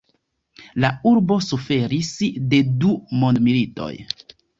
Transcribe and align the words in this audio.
La 0.85 0.89
urbo 1.09 1.35
suferis 1.47 2.09
de 2.53 2.61
du 2.85 2.95
mondmilitoj. 3.25 3.91